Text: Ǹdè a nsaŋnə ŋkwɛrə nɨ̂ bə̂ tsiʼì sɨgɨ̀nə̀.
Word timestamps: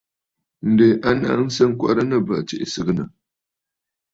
Ǹdè 0.71 0.89
a 1.07 1.09
nsaŋnə 1.15 1.63
ŋkwɛrə 1.71 2.03
nɨ̂ 2.05 2.17
bə̂ 2.27 2.35
tsiʼì 2.47 2.65
sɨgɨ̀nə̀. 2.73 3.07